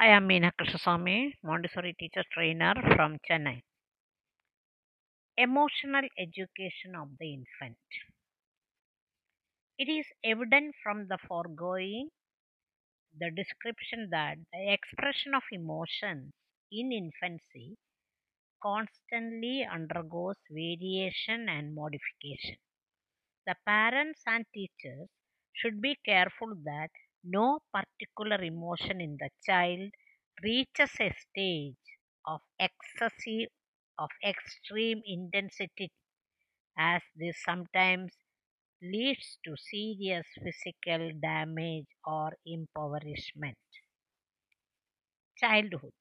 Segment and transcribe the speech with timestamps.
[0.00, 3.62] I am Meena Krishnaswamy, Montessori teacher trainer from Chennai.
[5.36, 7.78] Emotional education of the infant.
[9.76, 12.10] It is evident from the foregoing
[13.18, 16.32] the description that the expression of emotions
[16.70, 17.76] in infancy
[18.62, 22.56] constantly undergoes variation and modification.
[23.46, 25.08] The parents and teachers
[25.54, 26.90] should be careful that
[27.24, 29.90] no particular emotion in the child
[30.42, 31.76] reaches a stage
[32.26, 33.50] of excessive
[33.98, 35.90] of extreme intensity
[36.78, 38.12] as this sometimes
[38.82, 43.58] leads to serious physical damage or impoverishment.
[45.38, 45.94] Childhood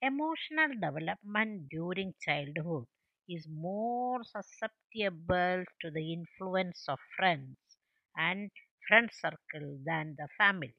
[0.00, 2.86] Emotional development during childhood
[3.28, 7.56] is more susceptible to the influence of friends
[8.16, 8.52] and
[8.88, 10.76] friend circle than the family.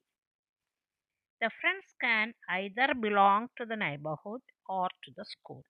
[1.39, 5.63] The friends can either belong to the neighborhood or to the school.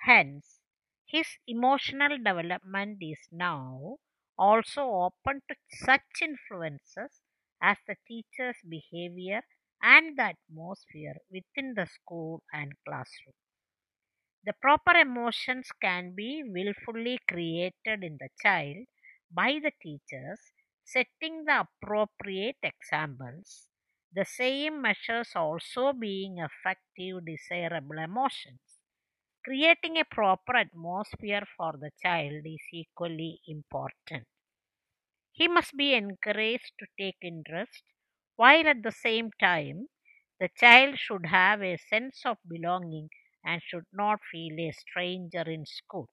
[0.00, 0.60] Hence,
[1.06, 3.98] his emotional development is now
[4.38, 7.22] also open to such influences
[7.60, 9.42] as the teacher's behavior
[9.82, 13.34] and the atmosphere within the school and classroom.
[14.44, 18.84] The proper emotions can be willfully created in the child
[19.30, 20.52] by the teachers
[20.92, 23.68] setting the appropriate examples,
[24.12, 28.80] the same measures also being effective desirable emotions.
[29.44, 34.26] Creating a proper atmosphere for the child is equally important.
[35.32, 37.82] He must be encouraged to take interest,
[38.36, 39.88] while at the same time,
[40.38, 43.10] the child should have a sense of belonging
[43.44, 46.10] and should not feel a stranger in school.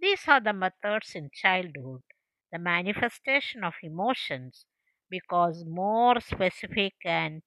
[0.00, 2.04] These are the methods in childhood,
[2.52, 4.66] the manifestation of emotions,
[5.10, 7.42] because more specific and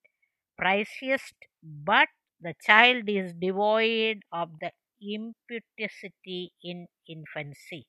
[0.61, 1.33] priciest,
[1.63, 7.87] but the child is devoid of the impetuosity in infancy.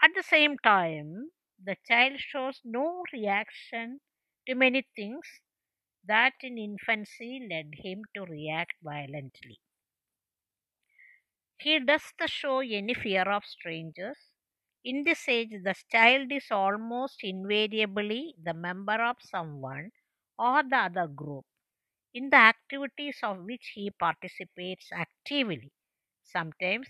[0.00, 4.00] At the same time, the child shows no reaction
[4.46, 5.42] to many things
[6.04, 9.60] that in infancy led him to react violently.
[11.58, 14.32] He doesn't show any fear of strangers.
[14.86, 19.90] In this age, the child is almost invariably the member of someone
[20.38, 21.44] or the other group
[22.14, 25.72] in the activities of which he participates actively.
[26.22, 26.88] Sometimes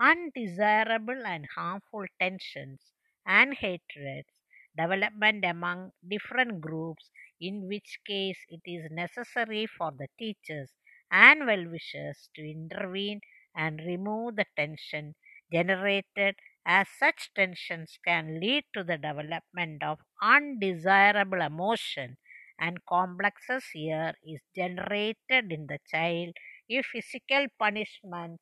[0.00, 2.92] undesirable and harmful tensions
[3.26, 4.28] and hatreds
[4.76, 10.72] development among different groups, in which case it is necessary for the teachers
[11.10, 13.20] and well wishers to intervene
[13.54, 15.14] and remove the tension
[15.52, 22.16] generated as such tensions can lead to the development of undesirable emotion
[22.58, 26.34] and complexes here is generated in the child
[26.68, 28.40] if physical punishment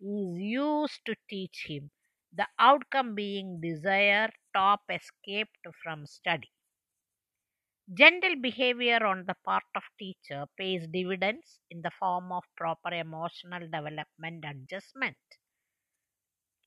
[0.00, 1.92] is used to teach him,
[2.32, 6.50] the outcome being desire top escaped from study.
[7.92, 13.60] Gentle behavior on the part of teacher pays dividends in the form of proper emotional
[13.60, 15.18] development adjustment.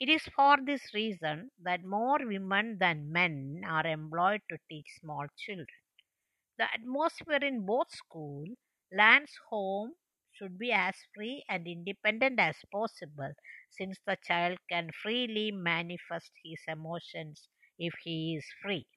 [0.02, 5.28] It is for this reason that more women than men are employed to teach small
[5.38, 5.68] children.
[6.58, 8.46] The atmosphere in both school,
[8.92, 9.96] lands, home
[10.32, 13.34] should be as free and independent as possible
[13.70, 18.88] since the child can freely manifest his emotions if he is free.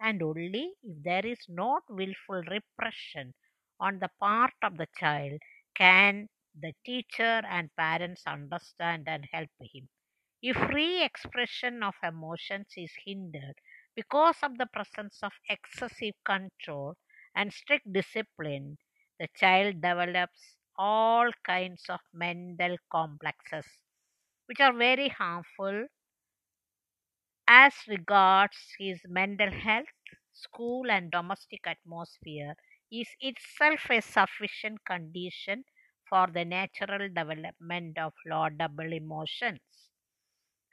[0.00, 3.34] And only if there is not willful repression
[3.80, 5.40] on the part of the child
[5.74, 9.88] can the teacher and parents understand and help him.
[10.44, 13.56] If free expression of emotions is hindered
[13.96, 16.96] because of the presence of excessive control
[17.34, 18.78] and strict discipline,
[19.18, 23.66] the child develops all kinds of mental complexes
[24.46, 25.88] which are very harmful
[27.48, 29.86] as regards his mental health,
[30.34, 32.54] school, and domestic atmosphere
[32.92, 35.64] is itself a sufficient condition
[36.06, 39.93] for the natural development of laudable emotions.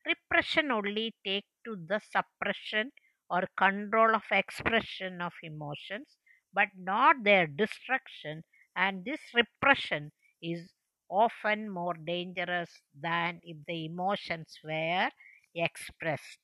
[0.06, 2.92] Repression only take to the suppression
[3.30, 6.19] or control of expression of emotions,
[6.53, 8.44] but not their destruction,
[8.75, 10.12] and this repression
[10.42, 10.74] is
[11.09, 15.09] often more dangerous than if the emotions were
[15.56, 16.42] expressed.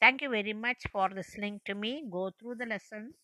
[0.00, 2.08] Thank you very much for listening to me.
[2.10, 3.16] Go through the lessons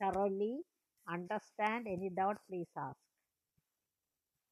[0.00, 0.62] thoroughly.
[1.08, 3.07] Understand any doubt, please ask.